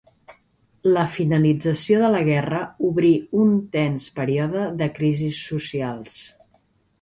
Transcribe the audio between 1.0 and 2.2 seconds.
finalització de